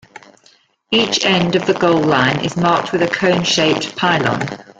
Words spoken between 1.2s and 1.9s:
end of the